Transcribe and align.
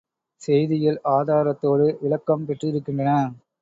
செய்திகள் 0.41 0.97
ஆதாரத்தோடு 1.09 1.87
விளக்கம் 2.01 2.45
பெற்றிருக்கின்றன. 2.47 3.11